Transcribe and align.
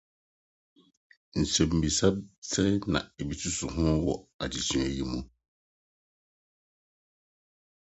Nsɛmmisa 1.41 2.07
bɛn 2.49 2.73
na 2.91 2.99
yebesusuw 3.15 3.71
ho 3.75 3.83
wɔ 4.05 4.15
adesua 4.43 4.85
yi 4.95 5.03
mu? 5.11 5.19